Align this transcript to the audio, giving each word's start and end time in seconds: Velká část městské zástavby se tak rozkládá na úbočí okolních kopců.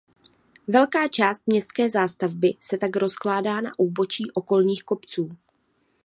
Velká 0.67 1.07
část 1.07 1.47
městské 1.47 1.89
zástavby 1.89 2.53
se 2.59 2.77
tak 2.77 2.95
rozkládá 2.95 3.61
na 3.61 3.71
úbočí 3.77 4.31
okolních 4.31 4.83
kopců. 4.83 5.29